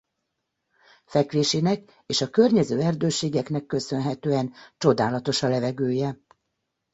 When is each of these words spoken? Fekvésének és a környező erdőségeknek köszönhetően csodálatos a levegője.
Fekvésének 1.05 2.03
és 2.05 2.21
a 2.21 2.29
környező 2.29 2.81
erdőségeknek 2.81 3.65
köszönhetően 3.65 4.53
csodálatos 4.77 5.43
a 5.43 5.47
levegője. 5.47 6.17